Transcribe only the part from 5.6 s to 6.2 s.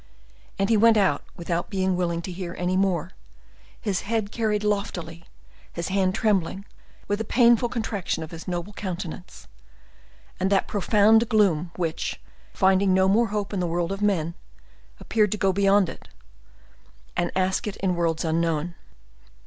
his hand